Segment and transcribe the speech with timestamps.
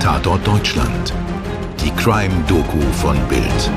[0.00, 1.12] Tatort Deutschland.
[1.78, 3.70] Die Crime-Doku von Bild.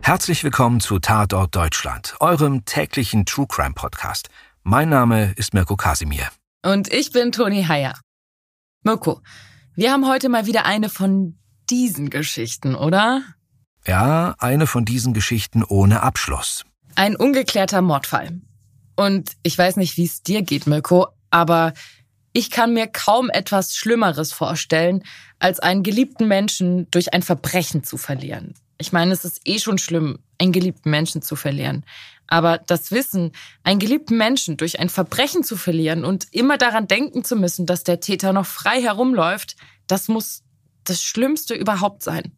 [0.00, 4.30] Herzlich willkommen zu Tatort Deutschland, eurem täglichen True Crime Podcast.
[4.62, 6.28] Mein Name ist Mirko Kasimir.
[6.64, 8.00] Und ich bin Toni Heyer.
[8.82, 9.20] Mirko,
[9.74, 11.38] wir haben heute mal wieder eine von
[11.68, 13.22] diesen Geschichten, oder?
[13.86, 16.64] Ja, eine von diesen Geschichten ohne Abschluss.
[16.94, 18.40] Ein ungeklärter Mordfall.
[18.96, 21.74] Und ich weiß nicht, wie es dir geht, Mirko, aber
[22.32, 25.02] ich kann mir kaum etwas Schlimmeres vorstellen,
[25.38, 28.54] als einen geliebten Menschen durch ein Verbrechen zu verlieren.
[28.78, 31.84] Ich meine, es ist eh schon schlimm, einen geliebten Menschen zu verlieren.
[32.28, 33.32] Aber das Wissen,
[33.64, 37.82] einen geliebten Menschen durch ein Verbrechen zu verlieren und immer daran denken zu müssen, dass
[37.82, 40.42] der Täter noch frei herumläuft, das muss
[40.84, 42.32] das Schlimmste überhaupt sein.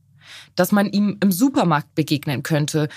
[0.54, 2.88] Dass man ihm im Supermarkt begegnen könnte,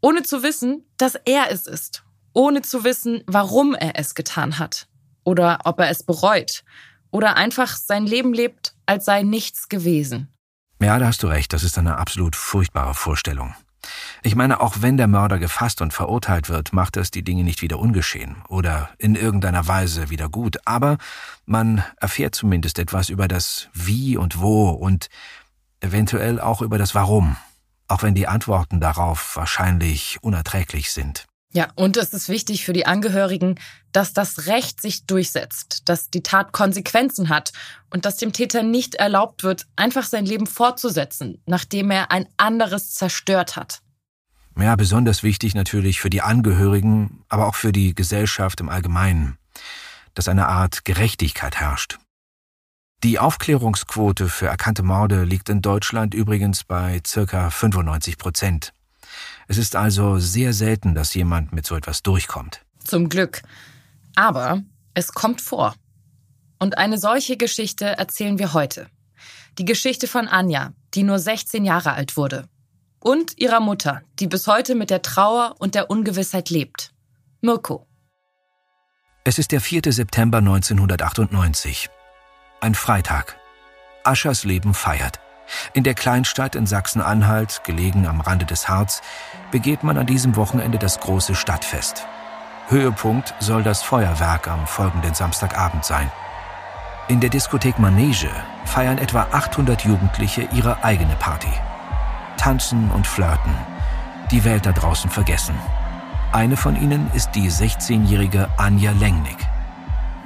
[0.00, 2.02] ohne zu wissen, dass er es ist
[2.32, 4.86] ohne zu wissen, warum er es getan hat
[5.24, 6.64] oder ob er es bereut
[7.10, 10.28] oder einfach sein Leben lebt, als sei nichts gewesen.
[10.80, 13.54] Ja, da hast du recht, das ist eine absolut furchtbare Vorstellung.
[14.22, 17.62] Ich meine, auch wenn der Mörder gefasst und verurteilt wird, macht das die Dinge nicht
[17.62, 20.98] wieder ungeschehen oder in irgendeiner Weise wieder gut, aber
[21.46, 25.08] man erfährt zumindest etwas über das Wie und Wo und
[25.80, 27.36] eventuell auch über das Warum,
[27.88, 31.26] auch wenn die Antworten darauf wahrscheinlich unerträglich sind.
[31.52, 33.58] Ja, und es ist wichtig für die Angehörigen,
[33.90, 37.52] dass das Recht sich durchsetzt, dass die Tat Konsequenzen hat
[37.90, 42.94] und dass dem Täter nicht erlaubt wird, einfach sein Leben fortzusetzen, nachdem er ein anderes
[42.94, 43.82] zerstört hat.
[44.56, 49.36] Ja, besonders wichtig natürlich für die Angehörigen, aber auch für die Gesellschaft im Allgemeinen,
[50.14, 51.98] dass eine Art Gerechtigkeit herrscht.
[53.02, 58.72] Die Aufklärungsquote für erkannte Morde liegt in Deutschland übrigens bei circa 95 Prozent.
[59.50, 62.64] Es ist also sehr selten, dass jemand mit so etwas durchkommt.
[62.84, 63.42] Zum Glück.
[64.14, 64.62] Aber
[64.94, 65.74] es kommt vor.
[66.60, 68.86] Und eine solche Geschichte erzählen wir heute.
[69.58, 72.44] Die Geschichte von Anja, die nur 16 Jahre alt wurde.
[73.00, 76.92] Und ihrer Mutter, die bis heute mit der Trauer und der Ungewissheit lebt.
[77.40, 77.88] Mirko.
[79.24, 79.92] Es ist der 4.
[79.92, 81.90] September 1998.
[82.60, 83.36] Ein Freitag.
[84.04, 85.18] Aschers Leben feiert.
[85.72, 89.02] In der Kleinstadt in Sachsen-Anhalt, gelegen am Rande des Harz,
[89.50, 92.06] begeht man an diesem Wochenende das große Stadtfest.
[92.68, 96.10] Höhepunkt soll das Feuerwerk am folgenden Samstagabend sein.
[97.08, 98.30] In der Diskothek Manege
[98.64, 101.52] feiern etwa 800 Jugendliche ihre eigene Party.
[102.36, 103.54] Tanzen und flirten,
[104.30, 105.58] die Welt da draußen vergessen.
[106.32, 109.38] Eine von ihnen ist die 16-jährige Anja Lengnick.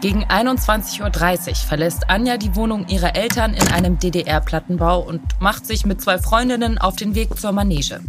[0.05, 5.87] Gegen 21.30 Uhr verlässt Anja die Wohnung ihrer Eltern in einem DDR-Plattenbau und macht sich
[5.87, 8.01] mit zwei Freundinnen auf den Weg zur Manege.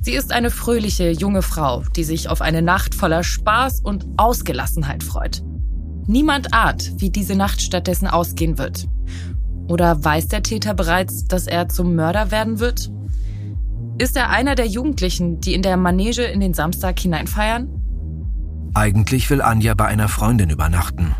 [0.00, 5.02] Sie ist eine fröhliche junge Frau, die sich auf eine Nacht voller Spaß und Ausgelassenheit
[5.02, 5.42] freut.
[6.06, 8.86] Niemand ahnt, wie diese Nacht stattdessen ausgehen wird.
[9.68, 12.90] Oder weiß der Täter bereits, dass er zum Mörder werden wird?
[13.98, 17.83] Ist er einer der Jugendlichen, die in der Manege in den Samstag hineinfeiern?
[18.74, 21.14] Eigentlich will Anja bei einer Freundin übernachten.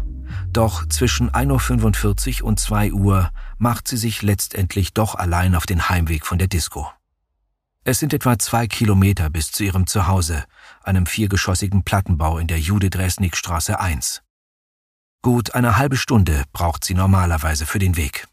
[0.53, 5.89] Doch zwischen 1.45 Uhr und 2 Uhr macht sie sich letztendlich doch allein auf den
[5.89, 6.91] Heimweg von der Disco.
[7.85, 10.45] Es sind etwa zwei Kilometer bis zu ihrem Zuhause,
[10.83, 14.23] einem viergeschossigen Plattenbau in der Jude-Dresnik-Straße 1.
[15.23, 18.27] Gut eine halbe Stunde braucht sie normalerweise für den Weg.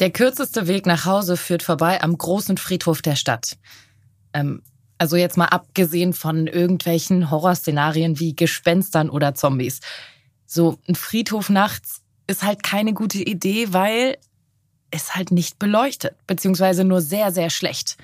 [0.00, 3.58] Der kürzeste Weg nach Hause führt vorbei am großen Friedhof der Stadt.
[4.32, 4.62] Ähm,
[5.00, 9.80] also jetzt mal abgesehen von irgendwelchen Horrorszenarien wie Gespenstern oder Zombies.
[10.44, 14.18] So ein Friedhof nachts ist halt keine gute Idee, weil
[14.90, 17.96] es halt nicht beleuchtet, beziehungsweise nur sehr, sehr schlecht.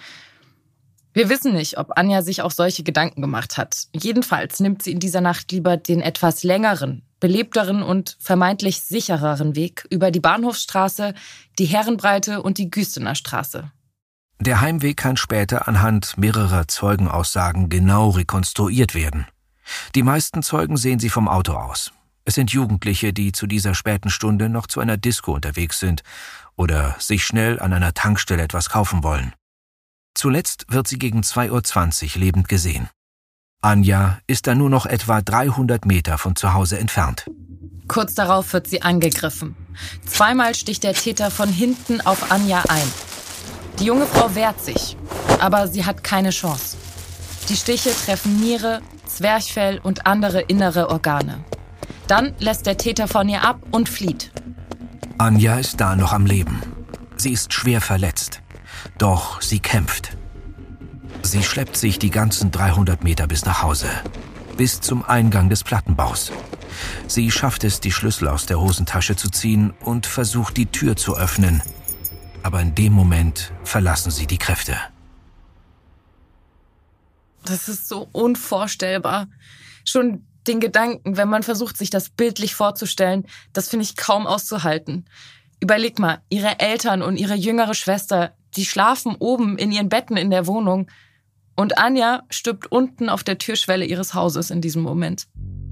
[1.12, 3.88] Wir wissen nicht, ob Anja sich auch solche Gedanken gemacht hat.
[3.92, 9.86] Jedenfalls nimmt sie in dieser Nacht lieber den etwas längeren, belebteren und vermeintlich sichereren Weg
[9.90, 11.12] über die Bahnhofsstraße,
[11.58, 13.70] die Herrenbreite und die Güstener Straße.
[14.38, 19.26] Der Heimweg kann später anhand mehrerer Zeugenaussagen genau rekonstruiert werden.
[19.94, 21.90] Die meisten Zeugen sehen sie vom Auto aus.
[22.24, 26.02] Es sind Jugendliche, die zu dieser späten Stunde noch zu einer Disco unterwegs sind
[26.56, 29.32] oder sich schnell an einer Tankstelle etwas kaufen wollen.
[30.14, 32.88] Zuletzt wird sie gegen 2.20 Uhr lebend gesehen.
[33.62, 37.26] Anja ist dann nur noch etwa 300 Meter von zu Hause entfernt.
[37.88, 39.56] Kurz darauf wird sie angegriffen.
[40.06, 43.15] Zweimal sticht der Täter von hinten auf Anja ein.
[43.78, 44.96] Die junge Frau wehrt sich,
[45.38, 46.76] aber sie hat keine Chance.
[47.48, 51.44] Die Stiche treffen Niere, Zwerchfell und andere innere Organe.
[52.06, 54.30] Dann lässt der Täter von ihr ab und flieht.
[55.18, 56.60] Anja ist da noch am Leben.
[57.16, 58.42] Sie ist schwer verletzt.
[58.98, 60.16] Doch sie kämpft.
[61.22, 63.88] Sie schleppt sich die ganzen 300 Meter bis nach Hause.
[64.56, 66.32] Bis zum Eingang des Plattenbaus.
[67.06, 71.16] Sie schafft es, die Schlüssel aus der Hosentasche zu ziehen und versucht, die Tür zu
[71.16, 71.62] öffnen.
[72.46, 74.76] Aber in dem Moment verlassen sie die Kräfte.
[77.44, 79.26] Das ist so unvorstellbar.
[79.84, 85.06] Schon den Gedanken, wenn man versucht, sich das bildlich vorzustellen, das finde ich kaum auszuhalten.
[85.58, 90.30] Überleg mal, ihre Eltern und ihre jüngere Schwester, die schlafen oben in ihren Betten in
[90.30, 90.88] der Wohnung.
[91.56, 95.26] Und Anja stirbt unten auf der Türschwelle ihres Hauses in diesem Moment.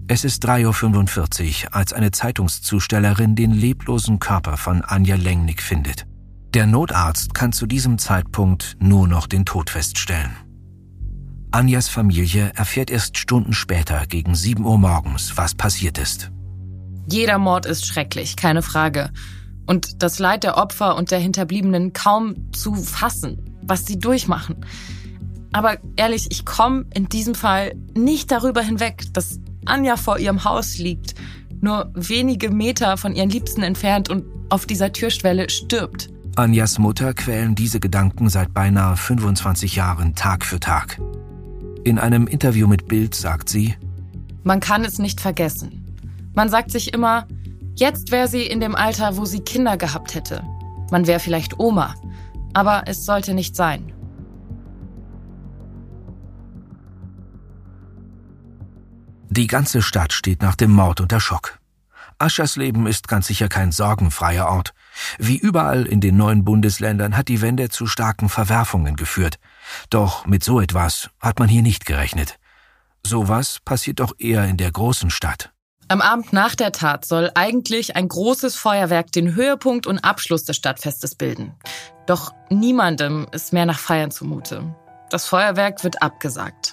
[0.08, 6.04] Es ist 3.45 Uhr, als eine Zeitungszustellerin den leblosen Körper von Anja Lengnick findet.
[6.54, 10.36] Der Notarzt kann zu diesem Zeitpunkt nur noch den Tod feststellen.
[11.50, 16.30] Anjas Familie erfährt erst Stunden später, gegen 7 Uhr morgens, was passiert ist.
[17.10, 19.10] Jeder Mord ist schrecklich, keine Frage.
[19.66, 24.64] Und das Leid der Opfer und der Hinterbliebenen kaum zu fassen, was sie durchmachen.
[25.52, 30.78] Aber ehrlich, ich komme in diesem Fall nicht darüber hinweg, dass Anja vor ihrem Haus
[30.78, 31.16] liegt,
[31.60, 36.13] nur wenige Meter von ihren Liebsten entfernt und auf dieser Türschwelle stirbt.
[36.36, 41.00] Anjas Mutter quälen diese Gedanken seit beinahe 25 Jahren Tag für Tag.
[41.84, 43.76] In einem Interview mit Bild sagt sie,
[44.42, 45.96] Man kann es nicht vergessen.
[46.34, 47.28] Man sagt sich immer,
[47.76, 50.42] jetzt wäre sie in dem Alter, wo sie Kinder gehabt hätte.
[50.90, 51.94] Man wäre vielleicht Oma.
[52.52, 53.92] Aber es sollte nicht sein.
[59.30, 61.58] Die ganze Stadt steht nach dem Mord unter Schock.
[62.18, 64.72] Aschersleben ist ganz sicher kein sorgenfreier Ort.
[65.18, 69.38] Wie überall in den neuen Bundesländern hat die Wende zu starken Verwerfungen geführt.
[69.90, 72.38] Doch mit so etwas hat man hier nicht gerechnet.
[73.06, 75.52] Sowas passiert doch eher in der großen Stadt.
[75.88, 80.56] Am Abend nach der Tat soll eigentlich ein großes Feuerwerk den Höhepunkt und Abschluss des
[80.56, 81.54] Stadtfestes bilden.
[82.06, 84.74] Doch niemandem ist mehr nach Feiern zumute.
[85.10, 86.63] Das Feuerwerk wird abgesagt.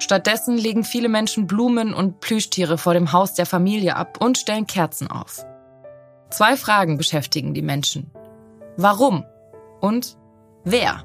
[0.00, 4.66] Stattdessen legen viele Menschen Blumen und Plüschtiere vor dem Haus der Familie ab und stellen
[4.66, 5.44] Kerzen auf.
[6.30, 8.10] Zwei Fragen beschäftigen die Menschen.
[8.76, 9.24] Warum
[9.80, 10.16] und
[10.64, 11.04] wer?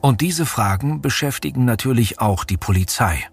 [0.00, 3.28] Und diese Fragen beschäftigen natürlich auch die Polizei.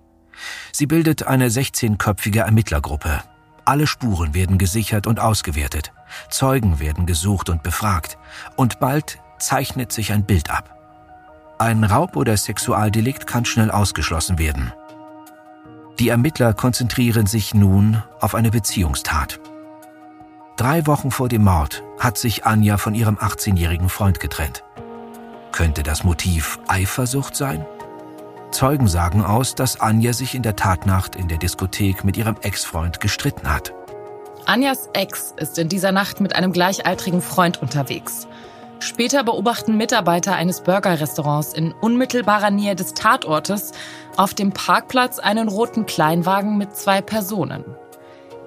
[0.72, 3.22] Sie bildet eine 16-köpfige Ermittlergruppe.
[3.64, 5.92] Alle Spuren werden gesichert und ausgewertet.
[6.30, 8.18] Zeugen werden gesucht und befragt.
[8.56, 10.72] Und bald zeichnet sich ein Bild ab.
[11.58, 14.74] Ein Raub- oder Sexualdelikt kann schnell ausgeschlossen werden.
[16.00, 19.40] Die Ermittler konzentrieren sich nun auf eine Beziehungstat.
[20.58, 24.64] Drei Wochen vor dem Mord hat sich Anja von ihrem 18-jährigen Freund getrennt.
[25.54, 27.66] Könnte das Motiv Eifersucht sein?
[28.52, 33.00] Zeugen sagen aus, dass Anja sich in der Tatnacht in der Diskothek mit ihrem Ex-Freund
[33.00, 33.74] gestritten hat.
[34.46, 38.28] Anjas Ex ist in dieser Nacht mit einem gleichaltrigen Freund unterwegs.
[38.80, 43.72] Später beobachten Mitarbeiter eines Burgerrestaurants in unmittelbarer Nähe des Tatortes
[44.18, 47.64] auf dem Parkplatz einen roten Kleinwagen mit zwei Personen.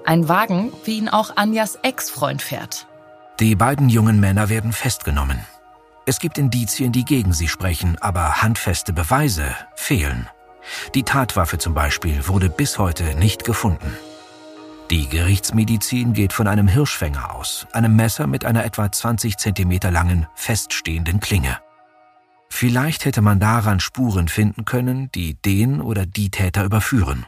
[0.05, 2.87] Ein Wagen, wie ihn auch Anjas Ex-Freund fährt.
[3.39, 5.39] Die beiden jungen Männer werden festgenommen.
[6.05, 9.45] Es gibt Indizien, die gegen sie sprechen, aber handfeste Beweise
[9.75, 10.27] fehlen.
[10.95, 13.95] Die Tatwaffe zum Beispiel wurde bis heute nicht gefunden.
[14.89, 20.25] Die Gerichtsmedizin geht von einem Hirschfänger aus, einem Messer mit einer etwa 20 Zentimeter langen,
[20.33, 21.57] feststehenden Klinge.
[22.59, 27.25] Vielleicht hätte man daran Spuren finden können, die den oder die Täter überführen.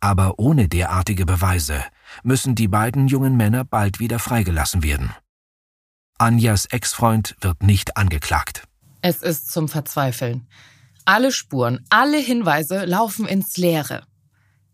[0.00, 1.82] Aber ohne derartige Beweise
[2.22, 5.14] müssen die beiden jungen Männer bald wieder freigelassen werden.
[6.18, 8.64] Anjas Ex-Freund wird nicht angeklagt.
[9.00, 10.46] Es ist zum Verzweifeln.
[11.06, 14.02] Alle Spuren, alle Hinweise laufen ins Leere.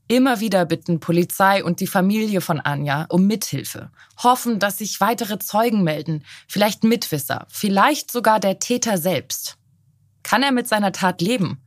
[0.08, 5.38] Immer wieder bitten Polizei und die Familie von Anja um Mithilfe, hoffen, dass sich weitere
[5.38, 9.56] Zeugen melden, vielleicht Mitwisser, vielleicht sogar der Täter selbst.
[10.26, 11.62] Kann er mit seiner Tat leben?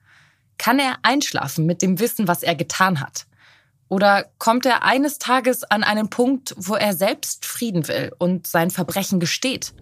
[0.58, 3.25] Kann er einschlafen mit dem Wissen, was er getan hat?
[3.88, 8.70] Oder kommt er eines Tages an einen Punkt, wo er selbst Frieden will und sein
[8.70, 9.74] Verbrechen gesteht?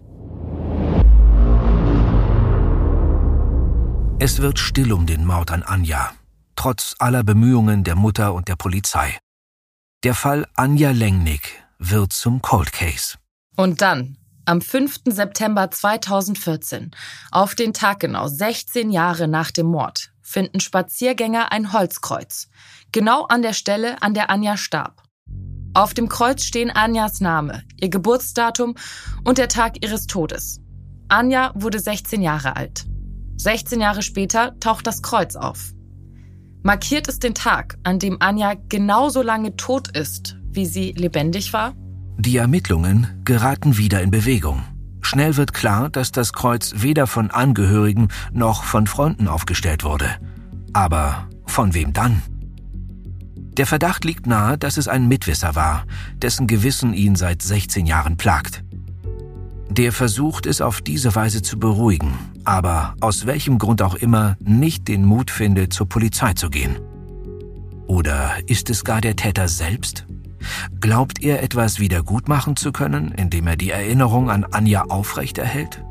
[4.20, 6.12] Es wird still um den Mord an Anja,
[6.54, 9.18] trotz aller Bemühungen der Mutter und der Polizei.
[10.04, 13.18] Der Fall Anja Lengnick wird zum Cold Case.
[13.56, 14.18] Und dann,
[14.48, 15.00] am 5.
[15.04, 16.90] September 2014,
[17.30, 22.48] auf den Tag genau 16 Jahre nach dem Mord, finden Spaziergänger ein Holzkreuz,
[22.90, 25.02] genau an der Stelle, an der Anja starb.
[25.74, 28.74] Auf dem Kreuz stehen Anjas Name, ihr Geburtsdatum
[29.22, 30.62] und der Tag ihres Todes.
[31.08, 32.86] Anja wurde 16 Jahre alt.
[33.36, 35.74] 16 Jahre später taucht das Kreuz auf.
[36.62, 41.74] Markiert es den Tag, an dem Anja genauso lange tot ist, wie sie lebendig war?
[42.20, 44.64] Die Ermittlungen geraten wieder in Bewegung.
[45.02, 50.16] Schnell wird klar, dass das Kreuz weder von Angehörigen noch von Freunden aufgestellt wurde.
[50.72, 52.20] Aber von wem dann?
[53.56, 55.84] Der Verdacht liegt nahe, dass es ein Mitwisser war,
[56.16, 58.64] dessen Gewissen ihn seit 16 Jahren plagt.
[59.70, 64.88] Der versucht es auf diese Weise zu beruhigen, aber aus welchem Grund auch immer nicht
[64.88, 66.80] den Mut findet, zur Polizei zu gehen.
[67.86, 70.04] Oder ist es gar der Täter selbst?
[70.80, 75.82] Glaubt er etwas wieder gut machen zu können, indem er die Erinnerung an Anja aufrechterhält?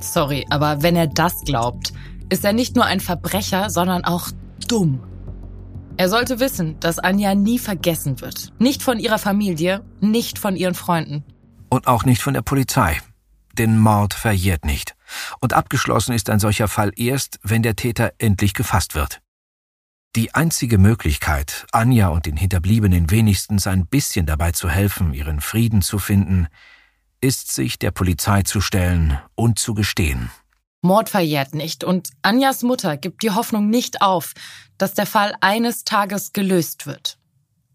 [0.00, 1.92] Sorry, aber wenn er das glaubt,
[2.28, 4.28] ist er nicht nur ein Verbrecher, sondern auch
[4.68, 5.02] dumm.
[5.96, 8.52] Er sollte wissen, dass Anja nie vergessen wird.
[8.58, 11.24] Nicht von ihrer Familie, nicht von ihren Freunden.
[11.68, 13.00] Und auch nicht von der Polizei.
[13.58, 14.94] Denn Mord verjährt nicht.
[15.40, 19.20] Und abgeschlossen ist ein solcher Fall erst, wenn der Täter endlich gefasst wird.
[20.14, 25.80] Die einzige Möglichkeit, Anja und den Hinterbliebenen wenigstens ein bisschen dabei zu helfen, ihren Frieden
[25.80, 26.48] zu finden,
[27.22, 30.30] ist sich der Polizei zu stellen und zu gestehen.
[30.82, 34.34] Mord verjährt nicht und Anjas Mutter gibt die Hoffnung nicht auf,
[34.76, 37.16] dass der Fall eines Tages gelöst wird.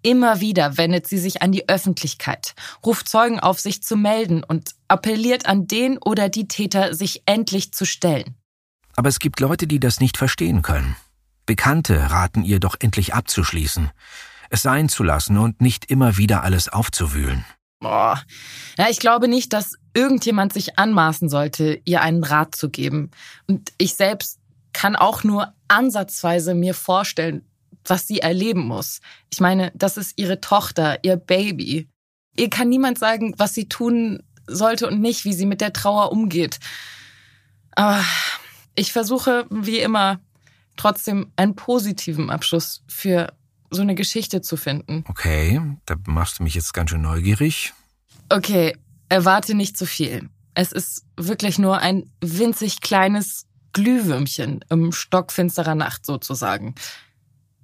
[0.04, 2.54] Immer wieder wendet sie sich an die Öffentlichkeit,
[2.86, 7.74] ruft Zeugen auf, sich zu melden und appelliert an den oder die Täter, sich endlich
[7.74, 8.36] zu stellen.
[8.96, 10.96] Aber es gibt Leute, die das nicht verstehen können.
[11.48, 13.90] Bekannte raten ihr doch endlich abzuschließen,
[14.52, 17.46] es sein zu lassen und nicht immer wieder alles aufzuwühlen.
[17.80, 18.22] Boah.
[18.78, 23.12] Ja, ich glaube nicht, dass irgendjemand sich anmaßen sollte, ihr einen Rat zu geben.
[23.48, 24.40] Und ich selbst
[24.74, 27.46] kann auch nur ansatzweise mir vorstellen,
[27.86, 29.00] was sie erleben muss.
[29.32, 31.88] Ich meine, das ist ihre Tochter, ihr Baby.
[32.36, 36.12] Ihr kann niemand sagen, was sie tun sollte und nicht, wie sie mit der Trauer
[36.12, 36.60] umgeht.
[37.72, 38.04] Aber
[38.76, 40.20] ich versuche, wie immer,
[40.78, 43.34] trotzdem einen positiven Abschluss für
[43.70, 45.04] so eine Geschichte zu finden.
[45.10, 47.74] Okay, da machst du mich jetzt ganz schön neugierig.
[48.30, 48.76] Okay,
[49.10, 50.30] erwarte nicht zu viel.
[50.54, 56.76] Es ist wirklich nur ein winzig kleines Glühwürmchen im stockfinsterer Nacht sozusagen.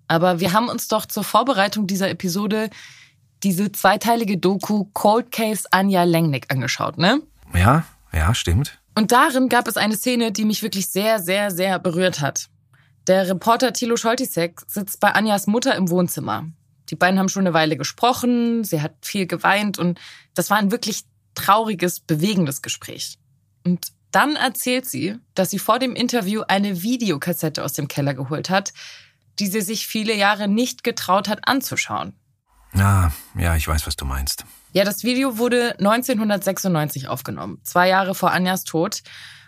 [0.08, 2.70] Aber wir haben uns doch zur Vorbereitung dieser Episode
[3.42, 7.22] diese zweiteilige Doku Cold Case Anja Lengnick angeschaut, ne?
[7.54, 8.80] Ja, ja, stimmt.
[8.96, 12.50] Und darin gab es eine Szene, die mich wirklich sehr, sehr, sehr berührt hat.
[13.08, 16.46] Der Reporter Thilo Scholtisek sitzt bei Anjas Mutter im Wohnzimmer.
[16.90, 20.00] Die beiden haben schon eine Weile gesprochen, sie hat viel geweint und
[20.36, 21.04] das war ein wirklich
[21.36, 23.18] trauriges, bewegendes Gespräch.
[23.66, 28.50] Und dann erzählt sie, dass sie vor dem Interview eine Videokassette aus dem Keller geholt
[28.50, 28.74] hat,
[29.40, 32.14] die sie sich viele Jahre nicht getraut hat anzuschauen.
[32.76, 34.46] Ja, ja, ich weiß, was du meinst.
[34.72, 39.02] Ja, das Video wurde 1996 aufgenommen, zwei Jahre vor Anjas Tod,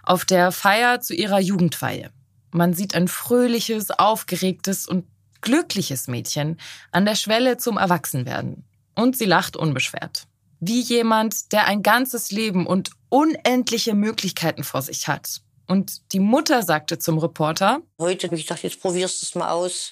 [0.03, 2.11] auf der Feier zu ihrer Jugendfeihe.
[2.55, 5.05] Man sieht ein fröhliches, aufgeregtes und
[5.41, 6.57] glückliches Mädchen
[6.93, 8.63] an der Schwelle zum Erwachsenwerden.
[8.95, 10.25] Und sie lacht unbeschwert.
[10.61, 15.41] Wie jemand, der ein ganzes Leben und unendliche Möglichkeiten vor sich hat.
[15.67, 19.49] Und die Mutter sagte zum Reporter, Heute habe ich gedacht, jetzt probierst du es mal
[19.49, 19.91] aus.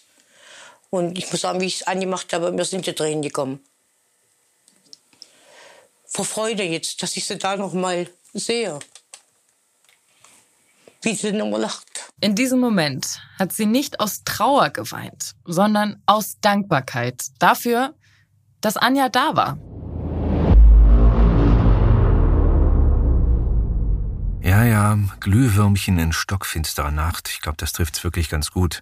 [0.89, 3.59] Und ich muss sagen, wie ich es angemacht habe, mir sind die Tränen gekommen.
[6.05, 8.79] Vor Freude jetzt, dass ich sie da noch mal sehe.
[11.03, 12.13] Wie sie lacht.
[12.21, 17.93] In diesem Moment hat sie nicht aus Trauer geweint, sondern aus Dankbarkeit dafür,
[18.61, 19.57] dass Anja da war.
[24.41, 27.29] Ja, ja, Glühwürmchen in stockfinsterer Nacht.
[27.29, 28.81] Ich glaube, das trifft's wirklich ganz gut.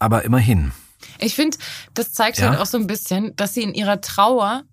[0.00, 0.72] Aber immerhin.
[1.18, 1.56] Ich finde,
[1.94, 2.50] das zeigt Ja?
[2.50, 4.64] halt auch so ein bisschen, dass sie in ihrer Trauer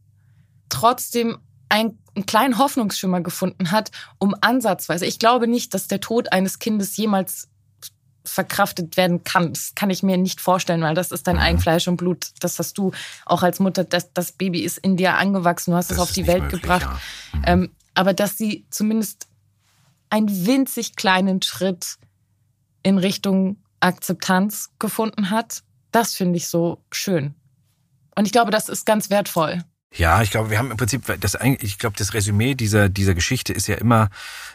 [0.69, 1.37] trotzdem
[1.69, 5.05] ein, einen kleinen Hoffnungsschimmer gefunden hat, um ansatzweise.
[5.05, 7.47] Ich glaube nicht, dass der Tod eines Kindes jemals
[8.23, 9.53] verkraftet werden kann.
[9.53, 12.27] Das kann ich mir nicht vorstellen, weil das ist dein eigen Fleisch und Blut.
[12.39, 12.91] Das hast du
[13.25, 16.09] auch als Mutter, das, das Baby ist in dir angewachsen, du hast es Das auf
[16.09, 16.81] ist die Welt möglich, gebracht.
[16.81, 16.99] ja.
[17.33, 17.43] Mhm.
[17.47, 19.27] Ähm, aber dass sie zumindest
[20.09, 21.97] einen winzig kleinen Schritt
[22.83, 27.33] in Richtung Akzeptanz gefunden hat, das finde ich so schön.
[28.15, 29.63] Und ich glaube, das ist ganz wertvoll.
[29.93, 33.51] Ja, ich glaube, wir haben im Prinzip das ich glaube, das Resümee dieser dieser Geschichte
[33.51, 34.09] ist ja immer,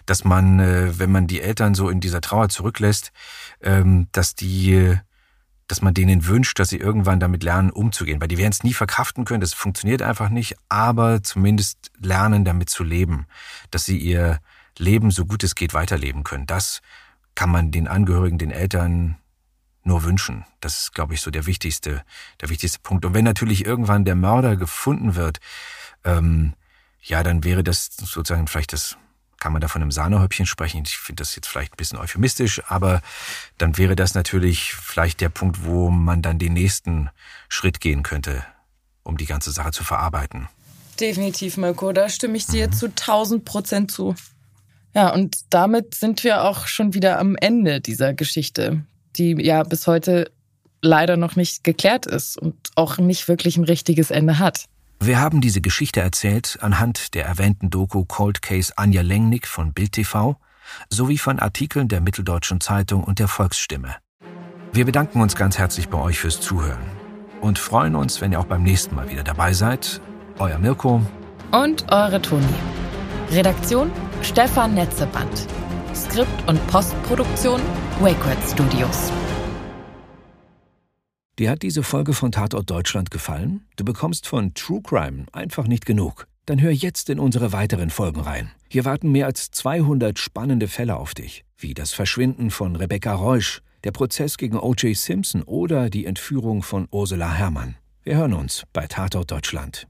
[0.07, 3.13] dass man, äh, wenn man die Eltern so in dieser Trauer zurücklässt,
[3.61, 4.97] ähm, dass die, äh,
[5.69, 8.73] dass man denen wünscht, dass sie irgendwann damit lernen, umzugehen, weil die werden es nie
[8.73, 13.27] verkraften können, das funktioniert einfach nicht, aber zumindest lernen, damit zu leben,
[13.71, 14.41] dass sie ihr
[14.79, 16.47] Leben so gut es geht weiterleben können.
[16.47, 16.81] Das
[17.35, 19.19] kann man den Angehörigen, den Eltern
[19.87, 20.45] nur wünschen.
[20.61, 22.03] Das ist, glaube ich, so der wichtigste,
[22.41, 23.05] der wichtigste Punkt.
[23.05, 25.39] Und wenn natürlich irgendwann der Mörder gefunden wird,
[26.05, 26.55] ähm,
[27.03, 28.97] ja, dann wäre das sozusagen vielleicht das,
[29.39, 30.83] kann man da von einem Sahnehäubchen sprechen.
[30.85, 33.01] Ich finde das jetzt vielleicht ein bisschen euphemistisch, aber
[33.59, 37.11] dann wäre das natürlich vielleicht der Punkt, wo man dann den nächsten
[37.49, 38.45] Schritt gehen könnte,
[39.03, 40.49] um die ganze Sache zu verarbeiten.
[40.99, 44.15] Definitiv, Mirko, da stimme ich dir zu 1000 Prozent zu.
[44.95, 48.83] Ja, und damit sind wir auch schon wieder am Ende dieser Geschichte,
[49.19, 50.31] die ja bis heute
[50.83, 54.67] leider noch nicht geklärt ist und auch nicht wirklich ein richtiges Ende hat.
[55.01, 59.93] Wir haben diese Geschichte erzählt anhand der erwähnten Doku Cold Case Anja Lengnick von Bild
[59.93, 60.37] TV
[60.89, 63.97] sowie von Artikeln der Mitteldeutschen Zeitung und der Volksstimme.
[64.73, 66.83] Wir bedanken uns ganz herzlich bei euch fürs Zuhören
[67.41, 70.01] und freuen uns, wenn ihr auch beim nächsten Mal wieder dabei seid.
[70.39, 71.03] Euer Mirko
[71.53, 72.45] und eure Toni.
[73.31, 73.91] Redaktion
[74.23, 75.47] Stefan Netzeband.
[75.97, 77.61] Skript und Postproduktion
[78.01, 79.11] Wakeword Studios.
[81.39, 83.67] Dir hat diese Folge von Tatort Deutschland gefallen?
[83.77, 86.27] Du bekommst von True Crime einfach nicht genug.
[86.45, 88.51] Dann hör jetzt in unsere weiteren Folgen rein.
[88.69, 93.63] Hier warten mehr als 200 spannende Fälle auf dich, wie das Verschwinden von Rebecca Reusch,
[93.85, 94.97] der Prozess gegen O.J.
[94.97, 97.77] Simpson oder die Entführung von Ursula Herrmann.
[98.03, 99.89] Wir hören uns bei Tatort Deutschland.